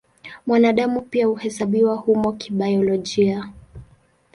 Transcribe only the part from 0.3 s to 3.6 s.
Mwanadamu pia huhesabiwa humo kibiolojia.